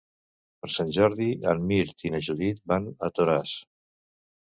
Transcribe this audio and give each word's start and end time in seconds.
Per 0.63 0.69
Sant 0.75 0.89
Jordi 0.95 1.27
en 1.53 1.63
Mirt 1.73 2.07
i 2.09 2.13
na 2.17 2.25
Judit 2.31 2.65
van 2.75 2.91
a 3.11 3.15
Toràs. 3.21 3.57